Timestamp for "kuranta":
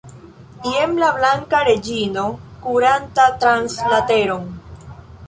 2.63-3.27